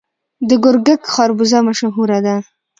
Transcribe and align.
د 0.47 0.49
ګرګک 0.63 1.01
خربوزه 1.13 1.59
مشهوره 1.67 2.19
ده. 2.25 2.35